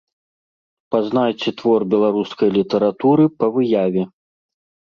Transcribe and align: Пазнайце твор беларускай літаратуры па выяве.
Пазнайце 0.95 1.49
твор 1.59 1.81
беларускай 1.93 2.49
літаратуры 2.57 3.23
па 3.43 3.47
выяве. 3.59 4.03